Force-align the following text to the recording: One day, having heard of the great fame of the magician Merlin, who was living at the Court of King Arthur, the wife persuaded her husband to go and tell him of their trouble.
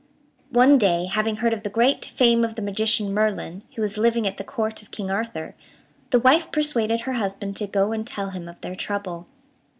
One 0.49 0.79
day, 0.79 1.05
having 1.05 1.35
heard 1.35 1.53
of 1.53 1.61
the 1.61 1.69
great 1.69 2.05
fame 2.05 2.43
of 2.43 2.55
the 2.55 2.63
magician 2.63 3.13
Merlin, 3.13 3.61
who 3.75 3.83
was 3.83 3.99
living 3.99 4.25
at 4.25 4.37
the 4.37 4.43
Court 4.43 4.81
of 4.81 4.89
King 4.89 5.11
Arthur, 5.11 5.53
the 6.09 6.17
wife 6.19 6.51
persuaded 6.51 7.01
her 7.01 7.13
husband 7.13 7.55
to 7.57 7.67
go 7.67 7.91
and 7.91 8.07
tell 8.07 8.31
him 8.31 8.49
of 8.49 8.59
their 8.61 8.75
trouble. 8.75 9.27